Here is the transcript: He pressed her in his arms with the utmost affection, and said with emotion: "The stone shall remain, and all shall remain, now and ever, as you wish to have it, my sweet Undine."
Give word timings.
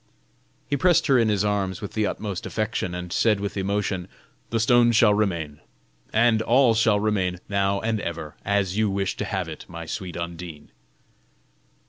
He 0.67 0.75
pressed 0.75 1.05
her 1.05 1.19
in 1.19 1.29
his 1.29 1.45
arms 1.45 1.79
with 1.79 1.93
the 1.93 2.07
utmost 2.07 2.47
affection, 2.47 2.95
and 2.95 3.13
said 3.13 3.39
with 3.39 3.55
emotion: 3.55 4.07
"The 4.49 4.59
stone 4.59 4.93
shall 4.93 5.13
remain, 5.13 5.59
and 6.11 6.41
all 6.41 6.73
shall 6.73 6.99
remain, 6.99 7.37
now 7.47 7.79
and 7.81 7.99
ever, 7.99 8.35
as 8.43 8.75
you 8.75 8.89
wish 8.89 9.15
to 9.17 9.25
have 9.25 9.47
it, 9.47 9.65
my 9.67 9.85
sweet 9.85 10.17
Undine." 10.17 10.71